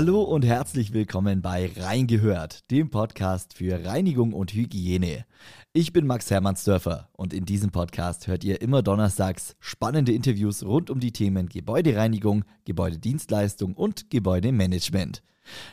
[0.00, 5.24] Hallo und herzlich willkommen bei Reingehört, dem Podcast für Reinigung und Hygiene.
[5.72, 10.88] Ich bin Max Hermannsdörfer und in diesem Podcast hört ihr immer donnerstags spannende Interviews rund
[10.88, 15.24] um die Themen Gebäudereinigung, Gebäudedienstleistung und Gebäudemanagement.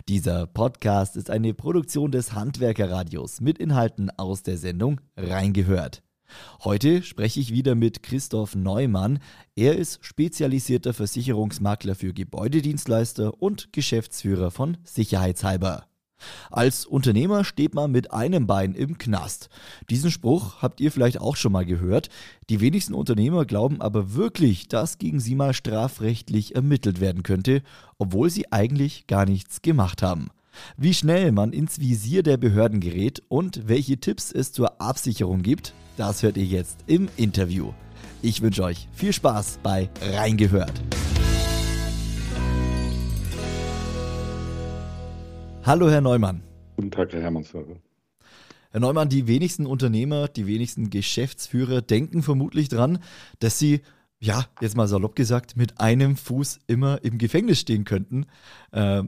[0.07, 6.01] Dieser Podcast ist eine Produktion des Handwerkerradios mit Inhalten aus der Sendung Reingehört.
[6.63, 9.19] Heute spreche ich wieder mit Christoph Neumann.
[9.55, 15.87] Er ist spezialisierter Versicherungsmakler für Gebäudedienstleister und Geschäftsführer von Sicherheitshalber.
[16.49, 19.49] Als Unternehmer steht man mit einem Bein im Knast.
[19.89, 22.09] Diesen Spruch habt ihr vielleicht auch schon mal gehört.
[22.49, 27.61] Die wenigsten Unternehmer glauben aber wirklich, dass gegen sie mal strafrechtlich ermittelt werden könnte,
[27.97, 30.29] obwohl sie eigentlich gar nichts gemacht haben.
[30.77, 35.73] Wie schnell man ins Visier der Behörden gerät und welche Tipps es zur Absicherung gibt,
[35.97, 37.71] das hört ihr jetzt im Interview.
[38.21, 40.81] Ich wünsche euch viel Spaß bei Reingehört.
[45.63, 46.43] Hallo, Herr Neumann.
[46.75, 47.45] Guten Tag, Herr Hermann.
[48.71, 52.99] Herr Neumann, die wenigsten Unternehmer, die wenigsten Geschäftsführer denken vermutlich dran,
[53.39, 53.81] dass sie,
[54.19, 58.25] ja, jetzt mal salopp gesagt, mit einem Fuß immer im Gefängnis stehen könnten.
[58.73, 59.03] Äh,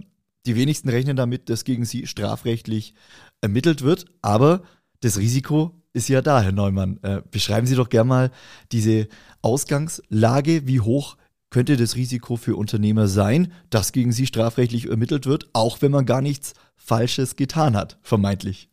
[0.48, 2.94] die wenigsten rechnen damit, dass gegen sie strafrechtlich
[3.42, 4.64] ermittelt wird, aber
[5.02, 7.00] das Risiko ist ja da, Herr Neumann.
[7.02, 8.32] Äh, beschreiben Sie doch gerne mal
[8.72, 9.08] diese
[9.42, 10.68] Ausgangslage.
[10.68, 11.18] Wie hoch
[11.50, 16.06] könnte das Risiko für Unternehmer sein, dass gegen sie strafrechtlich ermittelt wird, auch wenn man
[16.06, 18.70] gar nichts Falsches getan hat, vermeintlich?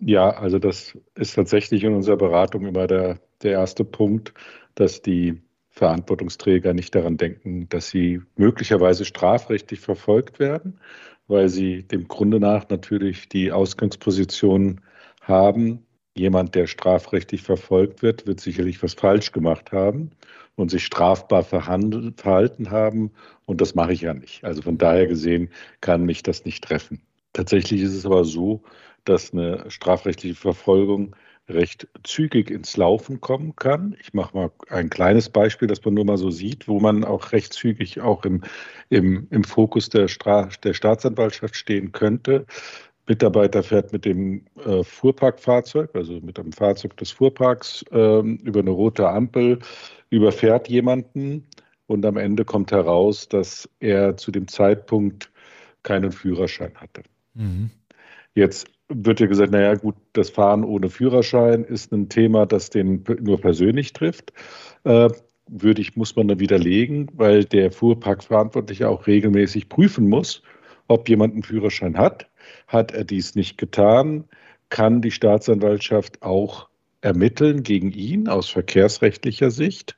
[0.00, 4.32] Ja, also das ist tatsächlich in unserer Beratung immer der, der erste Punkt,
[4.74, 5.42] dass die
[5.80, 10.78] Verantwortungsträger nicht daran denken, dass sie möglicherweise strafrechtlich verfolgt werden,
[11.26, 14.82] weil sie dem Grunde nach natürlich die Ausgangsposition
[15.22, 20.10] haben, jemand, der strafrechtlich verfolgt wird, wird sicherlich was falsch gemacht haben
[20.54, 23.12] und sich strafbar verhalten haben.
[23.46, 24.44] Und das mache ich ja nicht.
[24.44, 25.48] Also von daher gesehen
[25.80, 27.00] kann mich das nicht treffen.
[27.32, 28.62] Tatsächlich ist es aber so,
[29.06, 31.16] dass eine strafrechtliche Verfolgung
[31.50, 33.96] recht zügig ins Laufen kommen kann.
[34.00, 37.32] Ich mache mal ein kleines Beispiel, das man nur mal so sieht, wo man auch
[37.32, 38.42] recht zügig auch im,
[38.88, 42.46] im, im Fokus der, Stra der Staatsanwaltschaft stehen könnte.
[43.06, 48.70] Mitarbeiter fährt mit dem äh, Fuhrparkfahrzeug, also mit dem Fahrzeug des Fuhrparks, äh, über eine
[48.70, 49.58] rote Ampel,
[50.10, 51.46] überfährt jemanden
[51.86, 55.30] und am Ende kommt heraus, dass er zu dem Zeitpunkt
[55.82, 57.02] keinen Führerschein hatte.
[57.34, 57.70] Mhm.
[58.34, 63.04] Jetzt wird ja gesagt, naja gut, das Fahren ohne Führerschein ist ein Thema, das den
[63.20, 64.32] nur persönlich trifft.
[64.84, 65.08] Äh,
[65.46, 70.42] würde ich, muss man dann widerlegen, weil der Fuhrparkverantwortliche auch regelmäßig prüfen muss,
[70.86, 72.28] ob jemand einen Führerschein hat.
[72.68, 74.24] Hat er dies nicht getan,
[74.68, 76.68] kann die Staatsanwaltschaft auch
[77.00, 79.96] ermitteln gegen ihn aus verkehrsrechtlicher Sicht.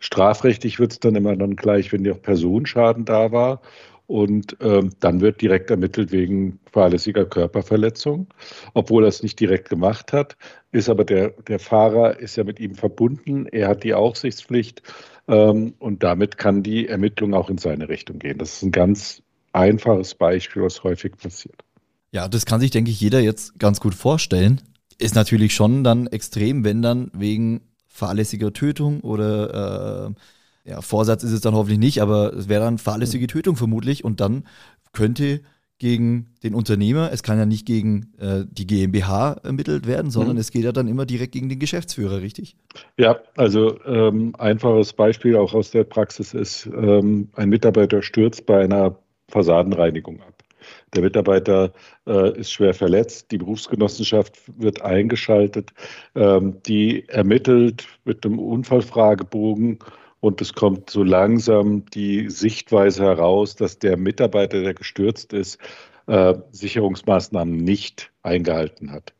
[0.00, 3.62] Strafrechtlich wird es dann immer dann gleich, wenn auch Personenschaden da war.
[4.10, 8.26] Und ähm, dann wird direkt ermittelt wegen fahrlässiger Körperverletzung,
[8.74, 10.36] obwohl er es nicht direkt gemacht hat.
[10.72, 13.46] Ist aber der, der Fahrer ist ja mit ihm verbunden.
[13.46, 14.82] Er hat die Aufsichtspflicht
[15.28, 18.38] ähm, und damit kann die Ermittlung auch in seine Richtung gehen.
[18.38, 19.22] Das ist ein ganz
[19.52, 21.62] einfaches Beispiel, was häufig passiert.
[22.10, 24.60] Ja, das kann sich, denke ich, jeder jetzt ganz gut vorstellen.
[24.98, 30.20] Ist natürlich schon dann extrem, wenn dann wegen fahrlässiger Tötung oder äh,
[30.64, 34.20] ja, Vorsatz ist es dann hoffentlich nicht, aber es wäre dann fahrlässige Tötung vermutlich und
[34.20, 34.44] dann
[34.92, 35.40] könnte
[35.80, 40.40] gegen den Unternehmer, es kann ja nicht gegen äh, die GmbH ermittelt werden, sondern mhm.
[40.40, 42.54] es geht ja dann immer direkt gegen den Geschäftsführer, richtig?
[42.98, 48.62] Ja, also ähm, einfaches Beispiel auch aus der Praxis ist, ähm, ein Mitarbeiter stürzt bei
[48.62, 48.94] einer
[49.28, 50.34] Fassadenreinigung ab.
[50.94, 51.72] Der Mitarbeiter
[52.06, 55.70] äh, ist schwer verletzt, die Berufsgenossenschaft wird eingeschaltet,
[56.14, 59.78] ähm, die ermittelt mit einem Unfallfragebogen
[60.20, 65.58] und es kommt so langsam die Sichtweise heraus, dass der Mitarbeiter, der gestürzt ist,
[66.06, 69.14] äh, Sicherungsmaßnahmen nicht eingehalten hat.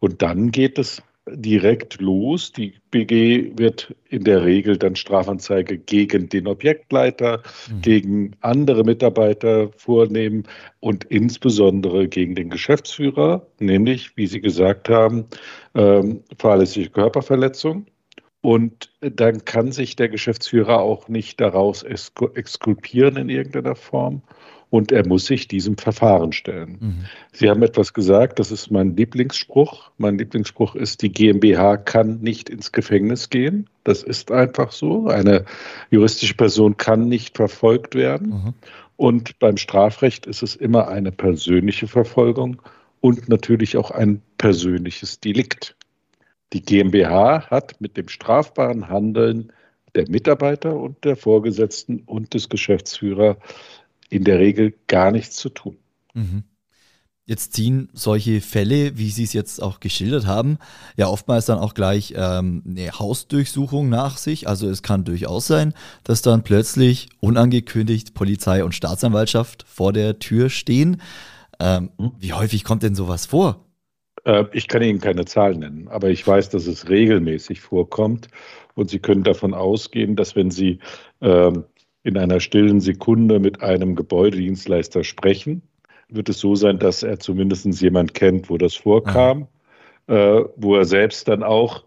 [0.00, 2.52] Und dann geht es direkt los.
[2.52, 7.80] Die BG wird in der Regel dann Strafanzeige gegen den Objektleiter, mhm.
[7.80, 10.44] gegen andere Mitarbeiter vornehmen
[10.80, 15.26] und insbesondere gegen den Geschäftsführer, nämlich, wie Sie gesagt haben,
[15.74, 17.86] ähm, fahrlässige Körperverletzung.
[18.44, 24.20] Und dann kann sich der Geschäftsführer auch nicht daraus exkulpieren in irgendeiner Form
[24.68, 26.76] und er muss sich diesem Verfahren stellen.
[26.78, 27.04] Mhm.
[27.32, 29.92] Sie haben etwas gesagt, das ist mein Lieblingsspruch.
[29.96, 33.70] Mein Lieblingsspruch ist, die GmbH kann nicht ins Gefängnis gehen.
[33.82, 35.06] Das ist einfach so.
[35.06, 35.46] Eine
[35.90, 38.28] juristische Person kann nicht verfolgt werden.
[38.28, 38.54] Mhm.
[38.98, 42.60] Und beim Strafrecht ist es immer eine persönliche Verfolgung
[43.00, 45.76] und natürlich auch ein persönliches Delikt.
[46.52, 49.52] Die GmbH hat mit dem strafbaren Handeln
[49.94, 53.36] der Mitarbeiter und der Vorgesetzten und des Geschäftsführers
[54.10, 55.76] in der Regel gar nichts zu tun.
[56.14, 56.44] Mhm.
[57.26, 60.58] Jetzt ziehen solche Fälle, wie Sie es jetzt auch geschildert haben,
[60.96, 64.46] ja oftmals dann auch gleich ähm, eine Hausdurchsuchung nach sich.
[64.46, 70.50] Also es kann durchaus sein, dass dann plötzlich unangekündigt Polizei und Staatsanwaltschaft vor der Tür
[70.50, 71.00] stehen.
[71.58, 72.12] Ähm, hm?
[72.18, 73.64] wie häufig kommt denn sowas vor?
[74.24, 78.28] Äh, ich kann Ihnen keine Zahlen nennen, aber ich weiß, dass es regelmäßig vorkommt.
[78.74, 80.80] Und Sie können davon ausgehen, dass wenn Sie
[81.20, 81.64] ähm,
[82.02, 85.62] in einer stillen Sekunde mit einem Gebäudedienstleister sprechen,
[86.08, 89.48] wird es so sein, dass er zumindest jemand kennt, wo das vorkam,
[90.06, 91.84] äh, wo er selbst dann auch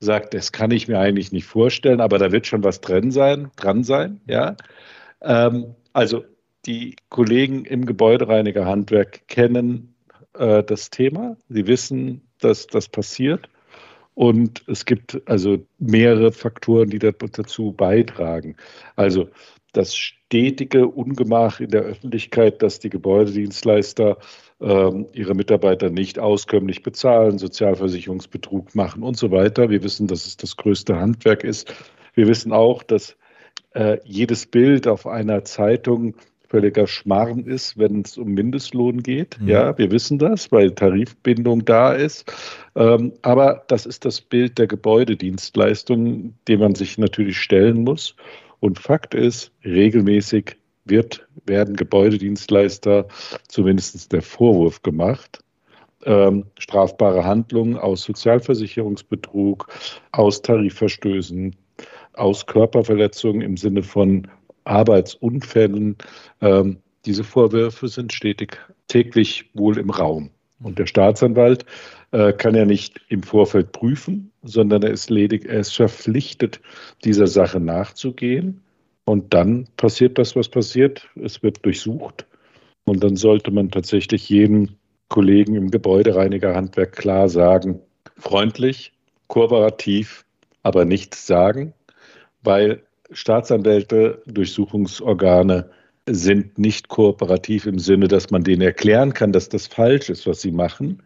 [0.00, 3.50] sagt, das kann ich mir eigentlich nicht vorstellen, aber da wird schon was drin sein,
[3.56, 4.56] dran sein, ja.
[5.22, 6.24] Ähm, also
[6.66, 9.93] die Kollegen im Gebäudereinigerhandwerk kennen
[10.34, 13.48] äh, das Thema, sie wissen, dass das passiert.
[14.14, 18.56] Und es gibt also mehrere Faktoren, die dazu beitragen.
[18.94, 19.28] Also
[19.72, 24.18] das stetige Ungemach in der Öffentlichkeit, dass die Gebäudedienstleister
[24.60, 29.68] ähm, ihre Mitarbeiter nicht auskömmlich bezahlen, Sozialversicherungsbetrug machen und so weiter.
[29.68, 31.74] Wir wissen, dass es das größte Handwerk ist.
[32.14, 33.16] Wir wissen auch, dass
[33.74, 36.14] äh, jedes Bild auf einer Zeitung
[36.54, 39.40] völliger Schmarrn ist, wenn es um Mindestlohn geht.
[39.40, 39.48] Mhm.
[39.48, 42.32] Ja, wir wissen das, weil Tarifbindung da ist.
[42.76, 48.14] Ähm, aber das ist das Bild der Gebäudedienstleistung, dem man sich natürlich stellen muss.
[48.60, 53.08] Und Fakt ist, regelmäßig wird, werden Gebäudedienstleister
[53.48, 55.42] zumindest der Vorwurf gemacht,
[56.04, 59.66] ähm, strafbare Handlungen aus Sozialversicherungsbetrug,
[60.12, 61.56] aus Tarifverstößen,
[62.12, 64.28] aus Körperverletzungen im Sinne von
[64.64, 65.96] Arbeitsunfällen.
[66.40, 68.58] Ähm, diese Vorwürfe sind stetig
[68.88, 70.30] täglich wohl im Raum.
[70.62, 71.66] Und der Staatsanwalt
[72.12, 76.60] äh, kann ja nicht im Vorfeld prüfen, sondern er ist ledig, er ist verpflichtet,
[77.04, 78.62] dieser Sache nachzugehen.
[79.04, 81.08] Und dann passiert das, was passiert.
[81.22, 82.26] Es wird durchsucht.
[82.84, 84.76] Und dann sollte man tatsächlich jedem
[85.08, 87.80] Kollegen im Gebäudereinigerhandwerk klar sagen,
[88.16, 88.92] freundlich,
[89.26, 90.24] kooperativ,
[90.62, 91.74] aber nichts sagen,
[92.42, 95.70] weil Staatsanwälte, Durchsuchungsorgane
[96.08, 100.40] sind nicht kooperativ im Sinne, dass man denen erklären kann, dass das falsch ist, was
[100.40, 101.02] sie machen,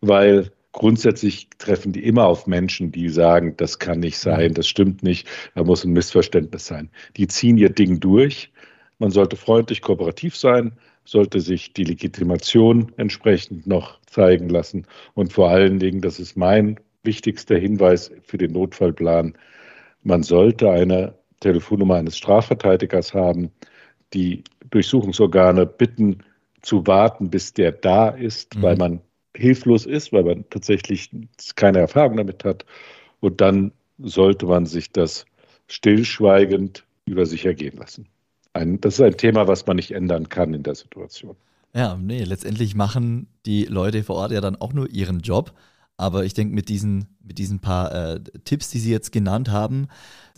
[0.00, 5.02] weil grundsätzlich treffen die immer auf Menschen, die sagen, das kann nicht sein, das stimmt
[5.02, 6.90] nicht, da muss ein Missverständnis sein.
[7.16, 8.52] Die ziehen ihr Ding durch.
[8.98, 10.72] Man sollte freundlich kooperativ sein,
[11.04, 16.78] sollte sich die Legitimation entsprechend noch zeigen lassen und vor allen Dingen, das ist mein
[17.02, 19.34] wichtigster Hinweis für den Notfallplan,
[20.02, 23.50] man sollte eine Telefonnummer eines Strafverteidigers haben,
[24.12, 26.18] die Durchsuchungsorgane bitten
[26.62, 28.62] zu warten, bis der da ist, mhm.
[28.62, 29.00] weil man
[29.36, 31.10] hilflos ist, weil man tatsächlich
[31.56, 32.64] keine Erfahrung damit hat.
[33.20, 35.24] Und dann sollte man sich das
[35.68, 38.06] stillschweigend über sich ergehen lassen.
[38.52, 41.36] Ein, das ist ein Thema, was man nicht ändern kann in der Situation.
[41.72, 45.52] Ja, nee, letztendlich machen die Leute vor Ort ja dann auch nur ihren Job.
[46.00, 49.88] Aber ich denke, mit diesen, mit diesen paar äh, Tipps, die Sie jetzt genannt haben,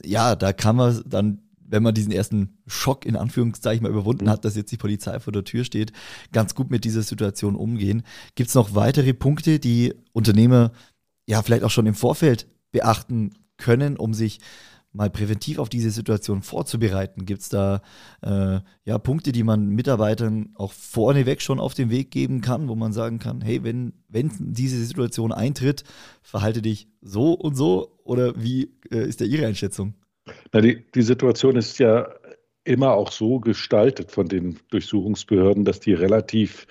[0.05, 4.45] ja, da kann man dann wenn man diesen ersten Schock in Anführungszeichen mal überwunden hat,
[4.45, 5.91] dass jetzt die Polizei vor der Tür steht,
[6.31, 8.03] ganz gut mit dieser Situation umgehen.
[8.35, 10.73] Gibt es noch weitere Punkte, die Unternehmer
[11.25, 14.41] ja vielleicht auch schon im Vorfeld beachten können, um sich
[14.93, 17.25] mal präventiv auf diese Situation vorzubereiten?
[17.25, 17.83] Gibt es da
[18.23, 22.75] äh, ja Punkte, die man Mitarbeitern auch vorneweg schon auf den Weg geben kann, wo
[22.75, 25.85] man sagen kann, hey, wenn, wenn diese Situation eintritt,
[26.23, 29.95] verhalte dich so und so oder wie äh, ist da Ihre Einschätzung?
[30.53, 32.09] Na, die, die Situation ist ja
[32.65, 36.67] immer auch so gestaltet von den Durchsuchungsbehörden, dass die relativ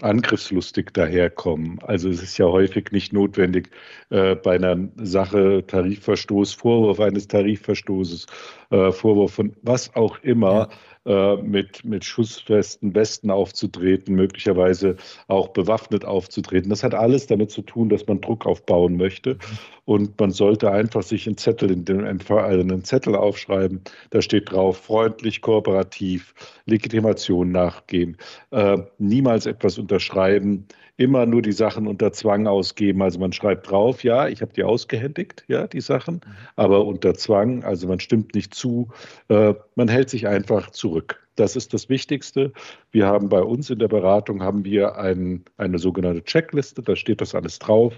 [0.00, 1.78] angriffslustig daherkommen.
[1.82, 3.70] Also es ist ja häufig nicht notwendig,
[4.10, 8.26] äh, bei einer Sache Tarifverstoß, Vorwurf eines Tarifverstoßes,
[8.72, 10.68] äh, Vorwurf von was auch immer,
[11.04, 14.94] äh, mit, mit schussfesten Westen aufzutreten, möglicherweise
[15.26, 16.70] auch bewaffnet aufzutreten.
[16.70, 19.36] Das hat alles damit zu tun, dass man Druck aufbauen möchte.
[19.84, 23.80] Und man sollte einfach sich einen Zettel, in also einen Zettel aufschreiben.
[24.10, 26.34] Da steht drauf, freundlich, kooperativ,
[26.66, 28.16] Legitimation nachgehen,
[28.52, 30.68] äh, niemals etwas unterschreiben,
[31.02, 33.02] immer nur die Sachen unter Zwang ausgeben.
[33.02, 36.20] Also man schreibt drauf, ja, ich habe die ausgehändigt, ja, die Sachen,
[36.56, 38.88] aber unter Zwang, also man stimmt nicht zu,
[39.28, 41.26] äh, man hält sich einfach zurück.
[41.34, 42.52] Das ist das Wichtigste.
[42.90, 47.20] Wir haben bei uns in der Beratung haben wir ein, eine sogenannte Checkliste, da steht
[47.20, 47.94] das alles drauf.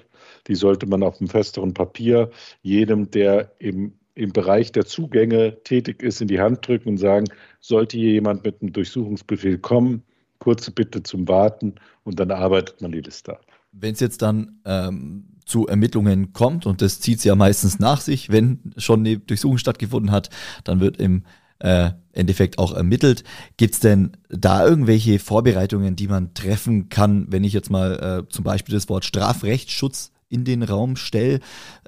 [0.47, 2.31] Die sollte man auf einem festeren Papier
[2.63, 7.27] jedem, der im im Bereich der Zugänge tätig ist, in die Hand drücken und sagen,
[7.59, 10.05] sollte hier jemand mit einem Durchsuchungsbefehl kommen,
[10.39, 11.75] kurze Bitte zum Warten
[12.05, 13.47] und dann arbeitet man die Liste ab.
[13.73, 18.01] Wenn es jetzt dann ähm, zu Ermittlungen kommt, und das zieht es ja meistens nach
[18.01, 20.31] sich, wenn schon eine Durchsuchung stattgefunden hat,
[20.65, 21.25] dann wird im
[21.59, 23.25] äh, Endeffekt auch ermittelt.
[23.57, 28.29] Gibt es denn da irgendwelche Vorbereitungen, die man treffen kann, wenn ich jetzt mal äh,
[28.29, 31.41] zum Beispiel das Wort Strafrechtsschutz in den Raum stelle?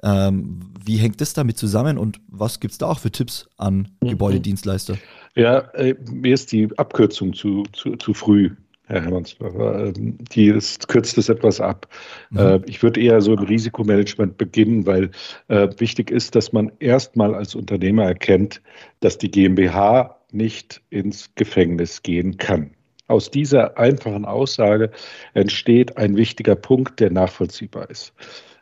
[0.03, 3.89] Ähm, wie hängt das damit zusammen und was gibt es da auch für Tipps an
[4.01, 4.09] mhm.
[4.09, 4.97] Gebäudedienstleister?
[5.35, 8.51] Ja, äh, mir ist die Abkürzung zu, zu, zu früh.
[8.87, 11.87] Herr Hermannsdorfer, ähm, die ist, kürzt es etwas ab.
[12.29, 12.37] Mhm.
[12.37, 15.11] Äh, ich würde eher so im Risikomanagement beginnen, weil
[15.49, 18.61] äh, wichtig ist, dass man erstmal als Unternehmer erkennt,
[19.01, 22.71] dass die GmbH nicht ins Gefängnis gehen kann.
[23.07, 24.91] Aus dieser einfachen Aussage
[25.33, 28.13] entsteht ein wichtiger Punkt, der nachvollziehbar ist.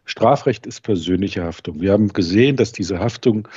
[0.05, 1.81] Strafrecht ist persönliche Haftung.
[1.81, 3.47] Wir haben gesehen, dass diese Haftung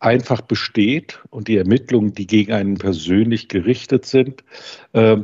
[0.00, 4.42] einfach besteht und die Ermittlungen, die gegen einen persönlich gerichtet sind,
[4.94, 5.18] äh,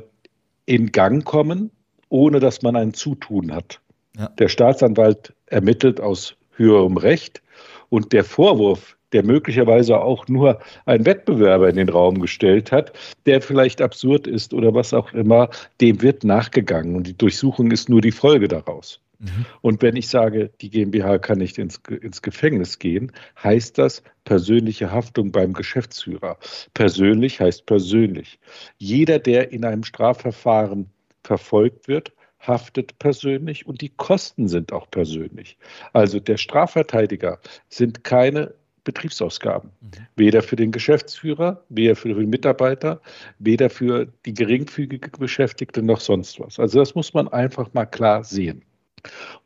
[0.67, 1.71] in Gang kommen,
[2.11, 3.81] ohne dass man ein Zutun hat.
[4.17, 4.29] Ja.
[4.39, 7.43] Der Staatsanwalt ermittelt aus höherem Recht
[7.89, 12.93] und der Vorwurf, der möglicherweise auch nur ein Wettbewerber in den Raum gestellt hat,
[13.27, 15.51] der vielleicht absurd ist oder was auch immer,
[15.81, 19.01] dem wird nachgegangen und die Durchsuchung ist nur die Folge daraus.
[19.19, 19.47] Mhm.
[19.63, 23.13] Und wenn ich sage, die GmbH kann nicht ins, ins Gefängnis gehen,
[23.43, 26.39] heißt das persönliche Haftung beim Geschäftsführer.
[26.75, 28.39] Persönlich heißt persönlich.
[28.79, 30.91] Jeder, der in einem Strafverfahren
[31.25, 35.59] verfolgt wird, haftet persönlich und die Kosten sind auch persönlich.
[35.93, 38.55] Also der Strafverteidiger sind keine
[38.85, 39.71] Betriebsausgaben.
[39.81, 39.89] Mhm.
[40.17, 43.01] Weder für den Geschäftsführer, weder für den Mitarbeiter,
[43.39, 46.59] weder für die geringfügige Beschäftigte noch sonst was.
[46.59, 48.63] Also das muss man einfach mal klar sehen.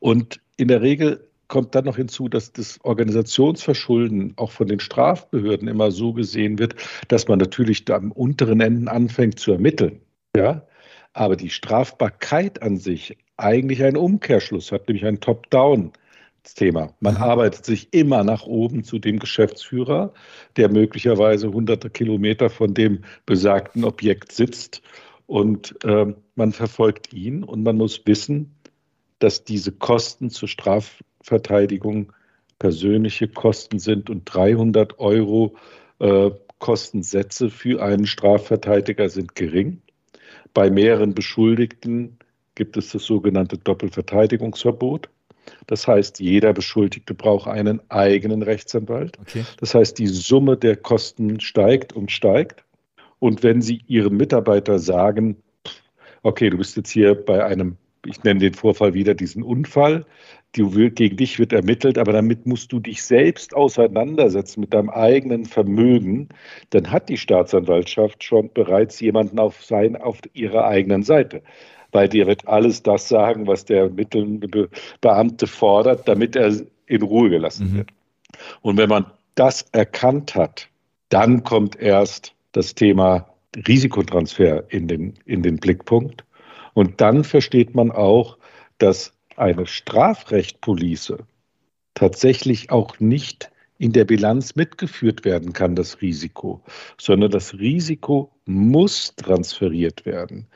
[0.00, 5.68] Und in der Regel kommt dann noch hinzu, dass das Organisationsverschulden auch von den Strafbehörden
[5.68, 6.74] immer so gesehen wird,
[7.08, 10.00] dass man natürlich da am unteren Enden anfängt zu ermitteln.
[10.34, 10.66] Ja?
[11.12, 15.92] Aber die Strafbarkeit an sich eigentlich einen Umkehrschluss hat, nämlich ein Top-Down.
[16.42, 16.94] Thema.
[17.00, 17.22] Man mhm.
[17.22, 20.12] arbeitet sich immer nach oben zu dem Geschäftsführer,
[20.56, 24.82] der möglicherweise hunderte Kilometer von dem besagten Objekt sitzt
[25.26, 28.56] und äh, man verfolgt ihn und man muss wissen,
[29.18, 32.12] dass diese Kosten zur Strafverteidigung
[32.58, 35.56] persönliche Kosten sind und 300 Euro
[36.00, 39.82] äh, Kostensätze für einen Strafverteidiger sind gering.
[40.54, 42.18] Bei mehreren Beschuldigten
[42.54, 45.08] gibt es das sogenannte Doppelverteidigungsverbot.
[45.66, 49.18] Das heißt, jeder Beschuldigte braucht einen eigenen Rechtsanwalt.
[49.20, 49.44] Okay.
[49.58, 52.64] Das heißt, die Summe der Kosten steigt und steigt.
[53.18, 55.36] Und wenn Sie Ihrem Mitarbeiter sagen,
[56.22, 60.04] okay, du bist jetzt hier bei einem, ich nenne den Vorfall wieder, diesen Unfall,
[60.56, 65.46] die, gegen dich wird ermittelt, aber damit musst du dich selbst auseinandersetzen mit deinem eigenen
[65.46, 66.28] Vermögen,
[66.70, 71.42] dann hat die Staatsanwaltschaft schon bereits jemanden auf, sein, auf ihrer eigenen Seite
[71.92, 74.68] weil dir wird alles das sagen, was der ermittelnde
[75.00, 76.52] Beamte fordert, damit er
[76.86, 77.76] in Ruhe gelassen mhm.
[77.78, 77.90] wird.
[78.62, 80.68] Und wenn man das erkannt hat,
[81.10, 83.28] dann kommt erst das Thema
[83.66, 86.24] Risikotransfer in den, in den Blickpunkt.
[86.74, 88.38] Und dann versteht man auch,
[88.78, 91.18] dass eine Strafrechtpolice
[91.94, 96.62] tatsächlich auch nicht in der Bilanz mitgeführt werden kann, das Risiko,
[96.98, 100.46] sondern das Risiko muss transferiert werden.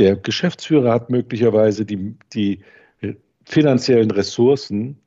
[0.00, 2.60] Der Geschäftsführer hat möglicherweise die, die
[3.44, 4.98] finanziellen Ressourcen,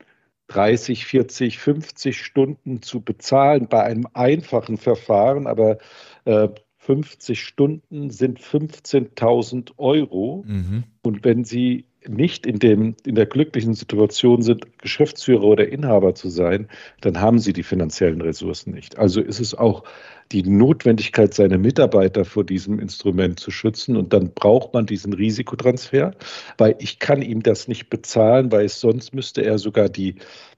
[0.47, 5.79] 30, 40, 50 Stunden zu bezahlen bei einem einfachen Verfahren, aber
[6.25, 10.43] äh, 50 Stunden sind 15.000 Euro.
[10.45, 10.83] Mhm.
[11.01, 16.29] Und wenn Sie nicht in, dem, in der glücklichen Situation sind, Geschäftsführer oder Inhaber zu
[16.29, 16.67] sein,
[17.01, 18.97] dann haben sie die finanziellen Ressourcen nicht.
[18.97, 19.83] Also ist es auch
[20.31, 23.95] die Notwendigkeit, seine Mitarbeiter vor diesem Instrument zu schützen.
[23.95, 26.13] Und dann braucht man diesen Risikotransfer,
[26.57, 30.15] weil ich kann ihm das nicht bezahlen, weil sonst müsste er sogar die,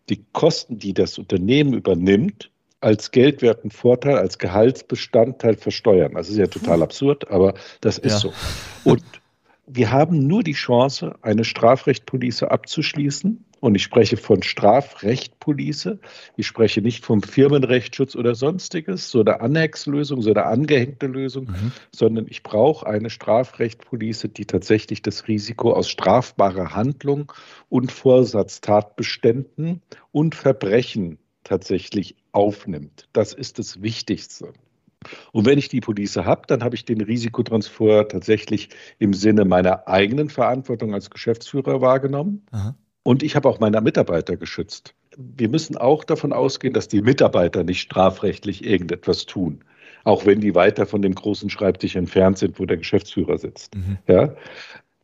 [0.10, 6.14] die Kosten, die das Unternehmen übernimmt, als geldwerten Vorteil, als Gehaltsbestandteil versteuern.
[6.14, 8.20] Das ist ja total absurd, aber das ist ja.
[8.20, 8.34] so.
[8.84, 9.04] Und
[9.68, 13.46] wir haben nur die Chance, eine Strafrechtpolice abzuschließen.
[13.62, 16.00] Und ich spreche von Strafrechtpolice.
[16.38, 21.72] Ich spreche nicht vom Firmenrechtsschutz oder sonstiges, so eine Annexlösung, so eine angehängte Lösung, mhm.
[21.92, 27.32] sondern ich brauche eine Strafrechtpolice, die tatsächlich das Risiko aus strafbarer Handlung
[27.70, 29.82] und Vorsatztatbeständen
[30.12, 33.08] und Verbrechen tatsächlich aufnimmt.
[33.14, 34.54] Das ist das Wichtigste.
[35.32, 38.70] Und wenn ich die Police habe, dann habe ich den Risikotransfer tatsächlich
[39.00, 42.46] im Sinne meiner eigenen Verantwortung als Geschäftsführer wahrgenommen.
[42.52, 42.76] Aha.
[43.04, 44.96] Und ich habe auch meine Mitarbeiter geschützt.
[45.16, 49.64] Wir müssen auch davon ausgehen, dass die Mitarbeiter nicht strafrechtlich irgendetwas tun,
[50.04, 53.76] auch wenn die weiter von dem großen Schreibtisch entfernt sind, wo der Geschäftsführer sitzt.
[53.76, 53.98] Mhm.
[54.08, 54.36] Ja,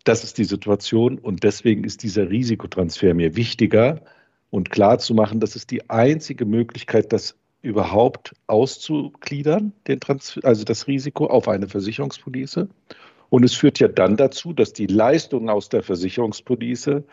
[0.03, 4.01] das ist die Situation und deswegen ist dieser Risikotransfer mir wichtiger
[4.49, 9.99] und klar zu machen, das ist die einzige Möglichkeit, dass überhaupt auszugliedern, den
[10.43, 12.67] also das Risiko auf eine Versicherungspolice.
[13.29, 17.03] Und es führt ja dann dazu, dass die Leistungen aus der Versicherungspolice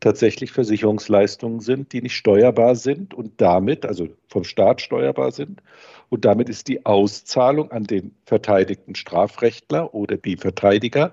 [0.00, 5.62] tatsächlich Versicherungsleistungen sind, die nicht steuerbar sind und damit, also vom Staat steuerbar sind.
[6.08, 11.12] Und damit ist die Auszahlung an den verteidigten Strafrechtler oder die Verteidiger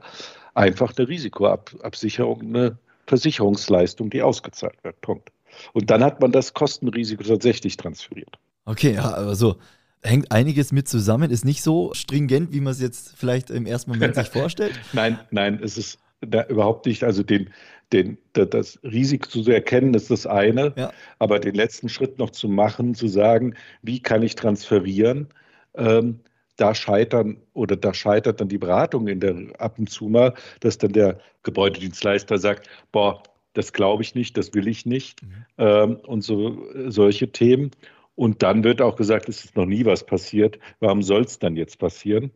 [0.53, 4.99] einfach eine Risikoabsicherung, eine Versicherungsleistung, die ausgezahlt wird.
[5.01, 5.31] Punkt.
[5.73, 8.37] Und dann hat man das Kostenrisiko tatsächlich transferiert.
[8.65, 9.57] Okay, ja, also
[10.01, 13.91] hängt einiges mit zusammen, ist nicht so stringent, wie man es jetzt vielleicht im ersten
[13.91, 14.79] Moment sich vorstellt.
[14.93, 17.03] nein, nein, es ist überhaupt nicht.
[17.03, 17.49] Also den,
[17.93, 20.91] den, das Risiko zu erkennen ist das eine, ja.
[21.19, 25.27] aber den letzten Schritt noch zu machen, zu sagen, wie kann ich transferieren,
[25.75, 26.19] ähm,
[26.57, 30.77] da scheitern oder da scheitert dann die Beratung in der ab und zu mal, dass
[30.77, 33.21] dann der Gebäudedienstleister sagt, boah,
[33.53, 35.45] das glaube ich nicht, das will ich nicht mhm.
[35.57, 37.71] ähm, und so solche Themen.
[38.15, 40.59] Und dann wird auch gesagt, es ist noch nie was passiert.
[40.79, 42.31] Warum soll es dann jetzt passieren?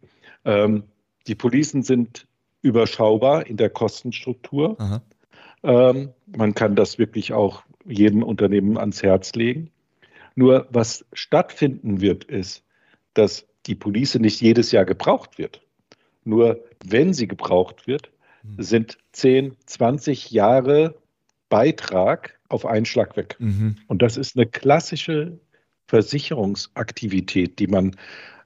[0.45, 0.83] Ähm,
[1.27, 2.27] die Policen sind
[2.62, 4.77] überschaubar in der Kostenstruktur.
[5.63, 9.71] Ähm, man kann das wirklich auch jedem Unternehmen ans Herz legen.
[10.36, 12.63] Nur was stattfinden wird, ist,
[13.13, 15.62] dass die Police nicht jedes Jahr gebraucht wird.
[16.24, 18.12] Nur wenn sie gebraucht wird,
[18.43, 18.62] mhm.
[18.62, 20.95] sind 10, 20 Jahre
[21.50, 23.36] Beitrag auf einen Schlag weg.
[23.39, 23.77] Mhm.
[23.88, 25.39] Und das ist eine klassische
[25.89, 27.96] Versicherungsaktivität, die man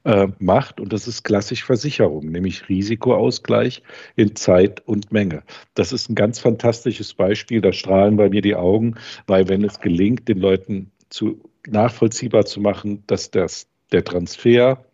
[0.06, 0.80] äh, macht.
[0.80, 3.84] Und das ist klassisch Versicherung, nämlich Risikoausgleich
[4.16, 5.44] in Zeit und Menge.
[5.74, 7.62] Das ist ein ganz fantastisches Beispiel.
[7.62, 8.96] Da strahlen bei mir die Augen,
[9.28, 14.86] weil wenn es gelingt, den Leuten zu nachvollziehbar zu machen, dass das, der Transfer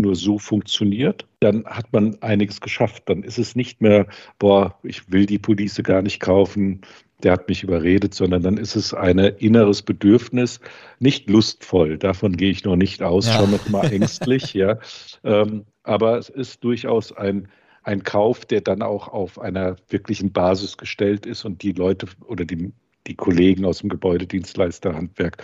[0.00, 3.04] nur so funktioniert, dann hat man einiges geschafft.
[3.06, 4.06] Dann ist es nicht mehr,
[4.38, 6.82] boah, ich will die Police gar nicht kaufen,
[7.22, 10.60] der hat mich überredet, sondern dann ist es ein inneres Bedürfnis,
[11.00, 13.34] nicht lustvoll, davon gehe ich noch nicht aus, ja.
[13.34, 14.78] schon noch mal ängstlich, ja.
[15.24, 17.48] Ähm, aber es ist durchaus ein,
[17.82, 22.44] ein Kauf, der dann auch auf einer wirklichen Basis gestellt ist und die Leute oder
[22.44, 22.72] die,
[23.06, 25.42] die Kollegen aus dem Gebäudedienstleisterhandwerk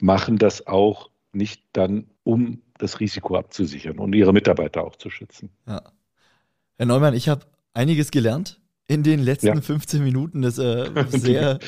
[0.00, 5.50] machen das auch nicht dann, um das Risiko abzusichern und ihre Mitarbeiter auch zu schützen.
[5.66, 5.82] Ja.
[6.76, 9.60] Herr Neumann, ich habe einiges gelernt in den letzten ja.
[9.60, 10.42] 15 Minuten.
[10.42, 11.58] Das äh, sehr.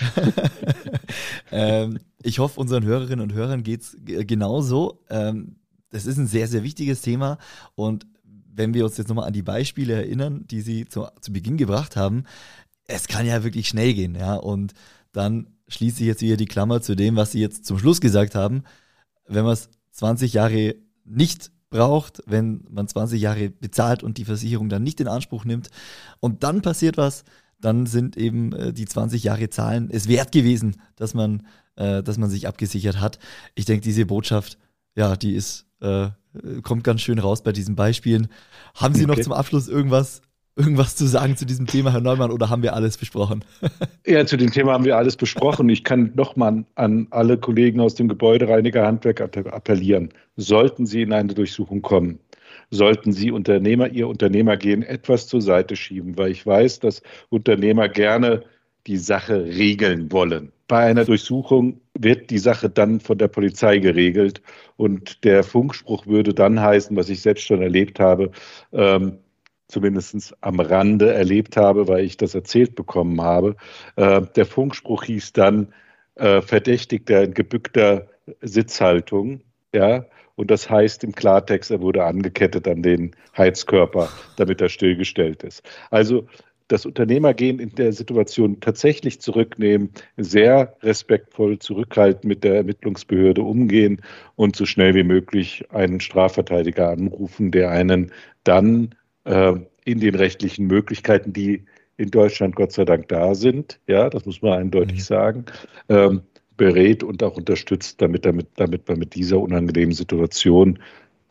[1.50, 5.04] ähm, ich hoffe, unseren Hörerinnen und Hörern geht es genauso.
[5.08, 5.56] Ähm,
[5.90, 7.38] das ist ein sehr, sehr wichtiges Thema.
[7.74, 11.56] Und wenn wir uns jetzt nochmal an die Beispiele erinnern, die Sie zu, zu Beginn
[11.56, 12.24] gebracht haben,
[12.86, 14.14] es kann ja wirklich schnell gehen.
[14.14, 14.34] Ja?
[14.34, 14.72] Und
[15.12, 18.34] dann schließe ich jetzt wieder die Klammer zu dem, was Sie jetzt zum Schluss gesagt
[18.34, 18.62] haben.
[19.26, 24.68] Wenn man es 20 Jahre nicht braucht, wenn man 20 Jahre bezahlt und die Versicherung
[24.68, 25.68] dann nicht in Anspruch nimmt
[26.20, 27.24] und dann passiert was,
[27.60, 32.18] dann sind eben äh, die 20 Jahre Zahlen es wert gewesen, dass man, äh, dass
[32.18, 33.18] man sich abgesichert hat.
[33.54, 34.58] Ich denke, diese Botschaft,
[34.94, 36.08] ja, die ist, äh,
[36.62, 38.28] kommt ganz schön raus bei diesen Beispielen.
[38.74, 39.16] Haben Sie okay.
[39.16, 40.20] noch zum Abschluss irgendwas
[40.56, 43.44] irgendwas zu sagen zu diesem Thema, Herr Neumann, oder haben wir alles besprochen?
[44.06, 45.68] ja, zu dem Thema haben wir alles besprochen.
[45.68, 50.08] Ich kann nochmal an alle Kollegen aus dem Gebäudereinigerhandwerk appellieren.
[50.36, 52.18] Sollten Sie in eine Durchsuchung kommen,
[52.70, 58.42] sollten Sie Unternehmer, Ihr Unternehmergehen etwas zur Seite schieben, weil ich weiß, dass Unternehmer gerne
[58.86, 60.52] die Sache regeln wollen.
[60.68, 64.42] Bei einer Durchsuchung wird die Sache dann von der Polizei geregelt
[64.76, 68.30] und der Funkspruch würde dann heißen, was ich selbst schon erlebt habe,
[68.72, 69.18] ähm,
[69.68, 73.56] zumindest am Rande erlebt habe, weil ich das erzählt bekommen habe.
[73.96, 75.72] Äh, der Funkspruch hieß dann
[76.14, 78.08] äh, Verdächtigter in gebückter
[78.40, 79.40] Sitzhaltung.
[79.74, 85.42] Ja, und das heißt im Klartext, er wurde angekettet an den Heizkörper, damit er stillgestellt
[85.42, 85.62] ist.
[85.90, 86.26] Also
[86.68, 94.02] das Unternehmergehen in der Situation tatsächlich zurücknehmen, sehr respektvoll zurückhaltend mit der Ermittlungsbehörde umgehen
[94.34, 98.12] und so schnell wie möglich einen Strafverteidiger anrufen, der einen
[98.44, 98.94] dann
[99.26, 101.64] in den rechtlichen Möglichkeiten, die
[101.96, 105.02] in Deutschland Gott sei Dank da sind, ja, das muss man eindeutig mhm.
[105.02, 105.44] sagen,
[105.88, 106.22] ähm,
[106.56, 110.78] berät und auch unterstützt, damit, damit, damit man mit dieser unangenehmen Situation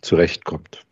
[0.02, 0.86] zurechtkommt.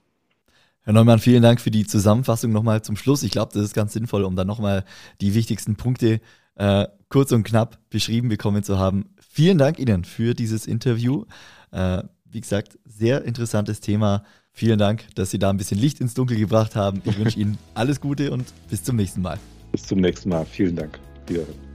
[0.84, 3.24] Herr Neumann, vielen Dank für die Zusammenfassung nochmal zum Schluss.
[3.24, 4.84] Ich glaube, das ist ganz sinnvoll, um dann nochmal
[5.22, 6.20] die wichtigsten Punkte
[6.56, 9.16] äh, kurz und knapp beschrieben bekommen zu haben.
[9.20, 11.26] Vielen Dank Ihnen für dieses Interview.
[11.72, 14.24] Äh, wie gesagt, sehr interessantes Thema.
[14.56, 17.02] Vielen Dank, dass Sie da ein bisschen Licht ins Dunkel gebracht haben.
[17.06, 19.40] Ich wünsche Ihnen alles Gute und bis zum nächsten Mal.
[19.72, 20.46] Bis zum nächsten Mal.
[20.46, 21.00] Vielen Dank.
[21.26, 21.73] Wiederhören.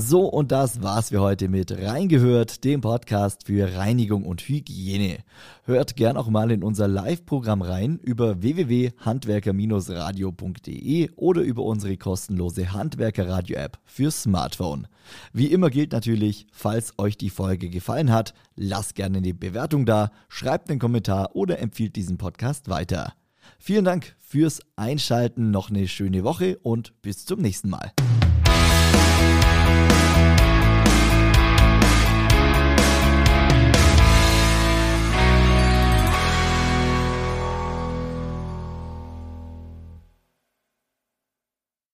[0.00, 5.24] So, und das war's für heute mit Reingehört, dem Podcast für Reinigung und Hygiene.
[5.64, 13.80] Hört gern auch mal in unser Live-Programm rein über www.handwerker-radio.de oder über unsere kostenlose Handwerker-Radio-App
[13.86, 14.86] für Smartphone.
[15.32, 20.12] Wie immer gilt natürlich, falls euch die Folge gefallen hat, lasst gerne eine Bewertung da,
[20.28, 23.14] schreibt einen Kommentar oder empfiehlt diesen Podcast weiter.
[23.58, 27.90] Vielen Dank fürs Einschalten, noch eine schöne Woche und bis zum nächsten Mal.